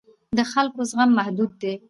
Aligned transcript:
د 0.37 0.39
خلکو 0.51 0.79
زغم 0.89 1.09
محدود 1.19 1.51
دی 1.61 1.73